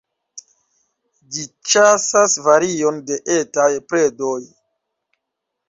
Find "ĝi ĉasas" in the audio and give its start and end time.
1.35-2.39